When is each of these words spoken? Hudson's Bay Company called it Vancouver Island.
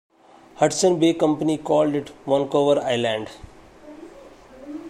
Hudson's 0.55 0.97
Bay 0.99 1.13
Company 1.13 1.59
called 1.59 1.93
it 1.93 2.09
Vancouver 2.25 2.81
Island. 2.81 3.29